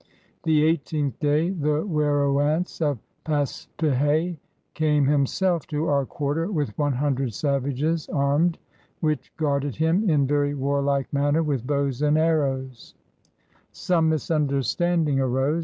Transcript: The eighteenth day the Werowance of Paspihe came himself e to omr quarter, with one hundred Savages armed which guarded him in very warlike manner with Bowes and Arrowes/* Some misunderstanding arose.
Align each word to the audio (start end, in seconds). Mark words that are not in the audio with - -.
The 0.45 0.63
eighteenth 0.63 1.19
day 1.19 1.51
the 1.51 1.85
Werowance 1.85 2.81
of 2.81 2.97
Paspihe 3.23 4.37
came 4.73 5.05
himself 5.05 5.65
e 5.65 5.65
to 5.69 5.83
omr 5.83 6.09
quarter, 6.09 6.51
with 6.51 6.75
one 6.75 6.93
hundred 6.93 7.35
Savages 7.35 8.09
armed 8.09 8.57
which 8.99 9.31
guarded 9.37 9.75
him 9.75 10.09
in 10.09 10.25
very 10.25 10.55
warlike 10.55 11.13
manner 11.13 11.43
with 11.43 11.67
Bowes 11.67 12.01
and 12.01 12.17
Arrowes/* 12.17 12.95
Some 13.73 14.09
misunderstanding 14.09 15.19
arose. 15.19 15.59